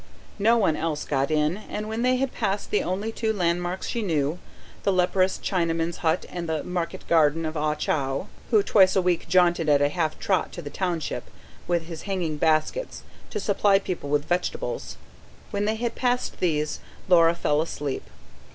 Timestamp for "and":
1.69-1.87, 6.27-6.49